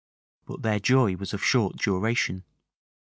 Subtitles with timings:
[0.47, 2.43] But their joy was of short duration.